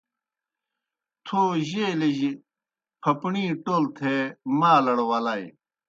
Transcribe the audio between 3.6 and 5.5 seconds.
ٹول تھے مالڑ ولائے۔